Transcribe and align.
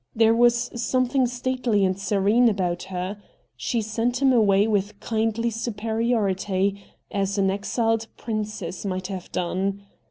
There 0.15 0.33
was 0.35 0.71
something 0.81 1.27
stately 1.27 1.85
and 1.85 1.95
serene 1.95 2.49
about 2.49 2.81
her. 2.85 3.21
She 3.55 3.83
sent 3.83 4.19
him 4.19 4.33
away 4.33 4.65
with 4.65 4.99
kindly 4.99 5.51
superiority, 5.51 6.83
as 7.11 7.37
an 7.37 7.51
exiled 7.51 8.07
princess 8.17 8.83
might 8.83 9.05
have 9.13 9.31
done. 9.31 9.83